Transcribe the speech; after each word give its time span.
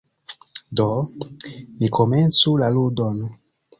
Do, 0.79 0.87
ni 1.83 1.91
komencu 1.99 2.57
la 2.63 2.71
ludon. 2.79 3.21